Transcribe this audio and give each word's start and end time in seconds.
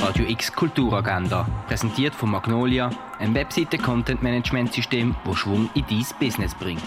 Radio 0.00 0.24
X 0.26 0.50
Kulturagenda, 0.50 1.46
präsentiert 1.68 2.14
von 2.14 2.30
Magnolia, 2.30 2.88
ein 3.18 3.34
Webseite-Content-Management-System, 3.34 5.14
das 5.26 5.36
Schwung 5.36 5.68
in 5.74 5.84
dein 5.90 6.06
Business 6.18 6.54
bringt. 6.54 6.82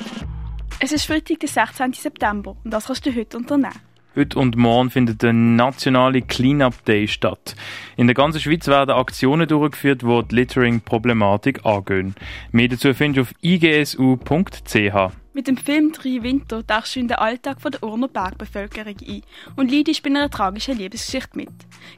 Es 0.79 0.92
ist 0.92 1.05
Freitag, 1.05 1.39
der 1.39 1.49
16. 1.49 1.94
September 1.94 2.55
und 2.63 2.73
das 2.73 2.88
kannst 2.88 3.05
du 3.05 3.15
heute 3.15 3.38
unternehmen. 3.38 3.76
Heute 4.15 4.39
und 4.39 4.57
morgen 4.57 4.89
findet 4.89 5.21
der 5.21 5.34
nationale 5.34 6.23
Cleanup 6.23 6.84
Day 6.86 7.08
statt. 7.08 7.56
In 7.97 8.08
der 8.08 8.15
ganzen 8.15 8.42
Schweiz 8.42 8.68
werden 8.68 8.96
Aktionen 8.96 9.48
durchgeführt, 9.48 10.02
die 10.02 10.28
die 10.28 10.36
Littering-Problematik 10.36 11.66
angehen. 11.66 12.16
Mehr 12.52 12.68
dazu 12.68 12.96
findest 12.96 13.18
du 13.18 13.22
auf 13.22 13.34
igsu.ch. 13.44 15.22
Mit 15.36 15.47
dem 15.47 15.58
Film 15.58 15.92
«Drei 15.92 16.22
Winter» 16.22 16.66
tauchst 16.66 16.95
du 16.95 16.99
in 16.99 17.08
den 17.08 17.18
Alltag 17.18 17.58
der 17.59 17.81
Urner 17.81 18.08
Bergbevölkerung 18.08 18.95
ein 19.08 19.23
und 19.55 19.72
leidest 19.72 20.04
bei 20.04 20.12
einer 20.12 20.30
tragischen 20.30 20.77
Liebesgeschichte 20.77 21.36
mit. 21.36 21.49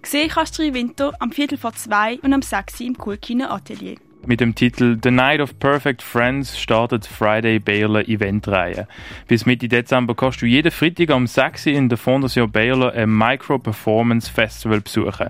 Gesehen 0.02 0.30
kannst 0.30 0.58
du 0.58 0.64
«Drei 0.64 0.74
Winter» 0.74 1.14
am 1.20 1.34
Viertel 1.34 1.58
vor 1.58 1.73
zwei 1.73 2.18
und 2.22 2.32
am 2.32 2.42
sechs 2.42 2.80
im 2.80 2.98
Kulkino 2.98 3.48
Atelier. 3.48 3.98
Mit 4.28 4.40
dem 4.40 4.56
Titel 4.56 4.98
The 5.04 5.12
Night 5.12 5.40
of 5.40 5.60
Perfect 5.60 6.02
Friends 6.02 6.60
startet 6.60 7.06
Friday 7.06 7.60
Baylor 7.60 8.08
Eventreihe. 8.08 8.88
Bis 9.28 9.46
Mitte 9.46 9.68
Dezember 9.68 10.16
kannst 10.16 10.42
du 10.42 10.48
jeden 10.48 10.72
Freitag 10.72 11.12
am 11.12 11.28
6. 11.28 11.68
in 11.68 11.90
der 11.90 12.00
Fondation 12.00 12.52
Baylor 12.52 12.94
ein 12.94 13.16
Micro 13.16 13.60
Performance 13.60 14.32
Festival 14.32 14.82
besuchen. 14.82 15.30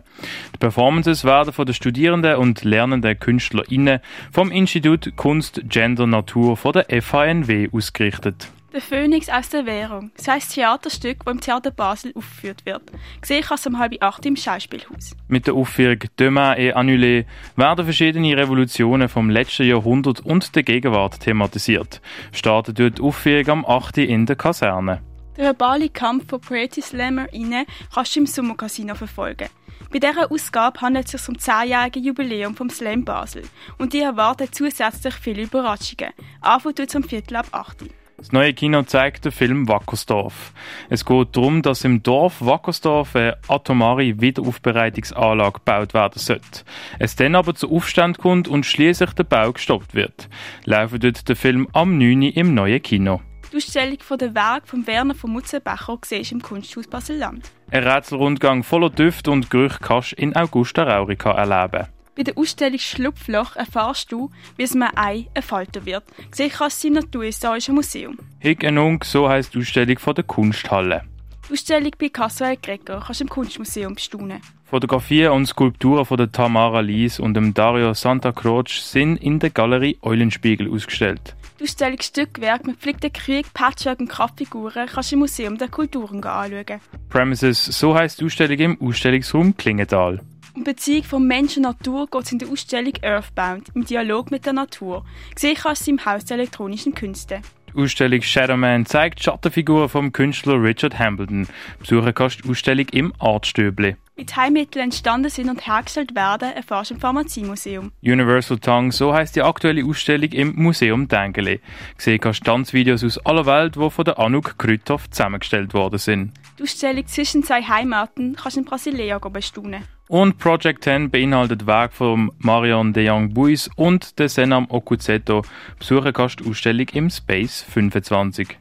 Die 0.53 0.57
Performances 0.59 1.25
werden 1.25 1.51
von 1.51 1.65
den 1.65 1.75
Studierenden 1.75 2.37
und 2.37 2.63
lernenden 2.63 3.19
KünstlerInnen 3.19 3.99
vom 4.31 4.49
Institut 4.49 5.11
Kunst, 5.17 5.61
Gender, 5.65 6.07
Natur 6.07 6.55
von 6.55 6.71
der 6.71 6.85
FHNW 7.01 7.67
ausgerichtet. 7.73 8.47
Der 8.75 8.81
Phönix 8.81 9.29
aus 9.29 9.47
der 9.47 9.65
Währung. 9.65 10.11
Das 10.17 10.27
heisst 10.27 10.53
Theaterstück, 10.53 11.23
das 11.23 11.33
im 11.33 11.39
Theater 11.39 11.71
Basel 11.71 12.11
aufgeführt 12.13 12.65
wird. 12.65 12.81
Gesehen 13.21 13.41
kannst 13.41 13.65
du 13.65 13.69
um 13.69 13.79
halb 13.79 13.93
acht 14.03 14.25
im 14.25 14.35
Schauspielhaus. 14.35 15.15
Mit 15.29 15.47
der 15.47 15.53
Aufführung 15.53 15.99
Demain 16.19 16.57
et 16.57 16.75
Annulé 16.75 17.23
werden 17.55 17.85
verschiedene 17.85 18.35
Revolutionen 18.35 19.07
vom 19.07 19.29
letzten 19.29 19.63
Jahrhundert 19.63 20.19
und 20.19 20.53
der 20.57 20.63
Gegenwart 20.63 21.21
thematisiert. 21.21 22.01
Startet 22.33 22.77
dort 22.77 22.97
die 22.97 23.01
Aufführung 23.01 23.47
am 23.47 23.65
8. 23.65 23.99
in 23.99 24.25
der 24.25 24.35
Kaserne. 24.35 25.01
Der 25.37 25.45
verbale 25.45 25.87
Kampf 25.87 26.27
von 26.27 26.41
Pretty 26.41 26.81
SlammerInnen 26.81 27.65
kannst 27.93 28.13
du 28.17 28.19
im 28.19 28.25
Sommercasino 28.25 28.93
verfolgen. 28.93 29.47
Bei 29.89 29.99
dieser 29.99 30.29
Ausgabe 30.29 30.81
handelt 30.81 31.05
es 31.05 31.11
sich 31.11 31.29
um 31.29 31.35
das 31.35 31.47
10-jährige 31.47 31.99
Jubiläum 32.01 32.53
vom 32.57 32.69
Slam 32.69 33.05
Basel 33.05 33.43
und 33.77 33.93
die 33.93 34.01
erwarten 34.01 34.49
zusätzlich 34.51 35.13
viele 35.13 35.43
Überraschungen. 35.43 36.11
Anfang 36.41 36.75
tut 36.75 36.89
es 36.89 36.95
um 36.95 37.03
Viertel 37.05 37.37
ab 37.37 37.47
8 37.53 37.83
Uhr. 37.83 37.87
Das 38.25 38.31
neue 38.31 38.55
Kino 38.55 38.81
zeigt 38.81 39.25
den 39.25 39.31
Film 39.31 39.67
Wackersdorf. 39.67 40.51
Es 40.89 41.05
geht 41.05 41.35
darum, 41.35 41.61
dass 41.61 41.83
im 41.83 42.01
Dorf 42.01 42.43
Wackersdorf 42.43 43.15
eine 43.15 43.37
atomare 43.47 44.19
Wiederaufbereitungsanlage 44.19 45.59
gebaut 45.59 45.93
werden 45.93 46.17
sollte. 46.17 46.63
Es 46.97 47.15
dann 47.15 47.35
aber 47.35 47.53
zu 47.53 47.71
Aufstand 47.71 48.17
kommt 48.17 48.47
und 48.47 48.65
schließlich 48.65 49.13
der 49.13 49.25
Bau 49.25 49.53
gestoppt 49.53 49.93
wird. 49.93 50.27
Laufen 50.63 51.01
dort 51.01 51.29
der 51.29 51.35
Film 51.35 51.67
am 51.73 51.99
9. 51.99 52.23
im 52.23 52.55
neuen 52.55 52.81
Kino. 52.81 53.21
Die 53.51 53.57
Ausstellung 53.57 53.99
von 53.99 54.17
der 54.17 54.33
Werk 54.33 54.67
von 54.67 54.87
Werner 54.87 55.13
von 55.13 55.29
Mutzenbecher 55.29 55.99
siehst 56.03 56.31
im 56.31 56.41
Kunsthaus 56.41 56.87
Basel-Land. 56.87 57.51
Ein 57.69 57.83
Rätselrundgang 57.83 58.63
voller 58.63 58.89
Düfte 58.89 59.29
und 59.29 59.51
Gerüche 59.51 59.77
kannst 59.83 60.13
du 60.13 60.15
in 60.15 60.35
Augusta 60.35 60.81
Raurica 60.81 61.29
erleben. 61.31 61.94
Bei 62.15 62.23
der 62.23 62.37
Ausstellung 62.37 62.79
Schlupfloch 62.79 63.57
erfährst 63.57 64.09
du, 64.09 64.31
wie 64.55 64.63
es 64.63 64.73
einem 64.73 64.87
Ei 64.95 65.27
ein 65.33 65.43
Falter 65.43 65.85
wird. 65.85 66.05
Gesehen 66.31 66.49
kannst 66.49 66.81
du 66.81 66.87
im 66.87 66.93
Naturhistorischen 66.93 67.75
Museum. 67.75 68.17
Higenung, 68.39 69.03
so 69.03 69.27
heisst 69.27 69.53
die 69.53 69.59
Ausstellung 69.59 69.99
von 69.99 70.15
der 70.15 70.23
Kunsthalle. 70.23 71.03
Die 71.49 71.53
Ausstellung 71.53 71.91
Picasso 71.97 72.45
und 72.45 72.63
Gregor 72.63 73.03
kannst 73.05 73.19
du 73.19 73.25
im 73.25 73.29
Kunstmuseum 73.29 73.95
bestaunen. 73.95 74.41
Fotografien 74.63 75.31
und 75.31 75.45
Skulpturen 75.45 76.05
von 76.05 76.17
der 76.17 76.31
Tamara 76.31 76.79
Lies 76.79 77.19
und 77.19 77.33
dem 77.33 77.53
Dario 77.53 77.93
Santa 77.93 78.31
Croce 78.31 78.91
sind 78.91 79.17
in 79.17 79.39
der 79.39 79.49
Galerie 79.49 79.97
Eulenspiegel 80.01 80.71
ausgestellt. 80.71 81.35
Die 81.59 81.65
Ausstellung 81.65 82.01
Stückwerk 82.01 82.65
mit 82.65 82.81
Flick 82.81 83.13
Krieg, 83.13 83.53
Patchwork 83.53 83.99
und 83.99 84.09
Kraftfiguren 84.09 84.87
kannst 84.87 85.11
du 85.11 85.15
im 85.15 85.19
Museum 85.19 85.57
der 85.57 85.67
Kulturen 85.67 86.23
anschauen. 86.23 86.79
Premises, 87.09 87.65
so 87.65 87.93
heisst 87.93 88.21
die 88.21 88.25
Ausstellung 88.25 88.57
im 88.57 88.81
Ausstellungsraum 88.81 89.55
Klingenthal. 89.55 90.21
Beziehung 90.65 91.03
von 91.03 91.25
Mensch 91.25 91.55
und 91.55 91.63
Natur 91.63 92.07
geht 92.07 92.23
es 92.23 92.31
in 92.33 92.39
der 92.39 92.49
Ausstellung 92.49 92.93
Earthbound, 93.01 93.69
im 93.73 93.85
Dialog 93.85 94.31
mit 94.31 94.45
der 94.45 94.51
Natur. 94.53 95.05
Gesehen 95.33 95.55
kannst 95.55 95.87
du 95.87 95.91
im 95.91 96.05
Haus 96.05 96.25
der 96.25 96.37
elektronischen 96.37 96.93
Künste. 96.93 97.41
Die 97.73 97.81
Ausstellung 97.81 98.21
Shadowman 98.21 98.85
zeigt 98.85 99.21
Schattenfiguren 99.21 99.89
vom 99.89 100.11
Künstler 100.11 100.61
Richard 100.61 100.97
Hambledon. 100.97 101.47
Besuchen 101.79 102.13
kannst 102.13 102.39
du 102.39 102.43
die 102.43 102.49
Ausstellung 102.49 102.87
im 102.89 103.13
Artstöbli. 103.19 103.95
Wie 104.15 104.23
die 104.23 104.33
Heilmittel 104.33 104.81
entstanden 104.81 105.29
sind 105.29 105.49
und 105.49 105.67
hergestellt 105.67 106.15
werden, 106.15 106.53
erfährst 106.53 106.89
du 106.89 106.95
im 106.95 107.01
Pharmaziemuseum. 107.01 107.91
Universal 108.01 108.59
Tongue, 108.59 108.91
so 108.91 109.13
heisst 109.13 109.35
die 109.35 109.41
aktuelle 109.41 109.85
Ausstellung 109.85 110.31
im 110.31 110.55
Museum 110.55 111.07
Dengeli. 111.07 111.59
Gesehen 111.97 112.21
kannst 112.21 112.39
du 112.39 112.45
Tanzvideos 112.45 113.03
aus 113.03 113.17
aller 113.25 113.45
Welt, 113.45 113.75
die 113.75 113.89
von 113.89 114.05
der 114.05 114.17
Anouk 114.19 114.57
Krüthoff 114.57 115.09
zusammengestellt 115.09 115.73
worden 115.73 115.99
sind. 115.99 116.33
Die 116.57 116.63
Ausstellung 116.63 117.05
zwischen 117.07 117.43
zwei 117.43 117.61
Heimaten 117.61 118.35
kannst 118.35 118.55
du 118.55 118.61
in 118.61 118.65
Brasilia 118.65 119.19
bestaunen. 119.19 119.83
Und 120.07 120.37
Project 120.37 120.83
10 120.83 121.09
beinhaltet 121.09 121.65
Werk 121.65 121.91
von 121.91 122.31
Marion 122.37 122.93
de 122.93 123.09
Young 123.09 123.33
Buis 123.33 123.69
und 123.75 124.19
de 124.19 124.27
Senam 124.27 124.67
Okuzeto. 124.69 125.41
Besuchen 125.79 126.13
kannst 126.13 126.39
du 126.39 126.43
die 126.43 126.49
Ausstellung 126.51 126.87
im 126.93 127.09
Space 127.09 127.63
25. 127.63 128.55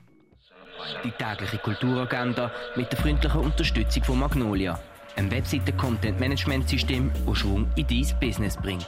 Die 1.05 1.10
tägliche 1.10 1.59
Kulturagenda 1.59 2.50
mit 2.77 2.91
der 2.91 2.99
freundlichen 2.99 3.41
Unterstützung 3.41 4.05
von 4.05 4.19
Magnolia, 4.21 4.78
einem 5.16 5.31
Webseiten-Content-Management-System, 5.31 7.10
das 7.27 7.38
Schwung 7.38 7.66
in 7.76 7.87
dein 7.87 8.21
Business 8.21 8.56
bringt. 8.56 8.87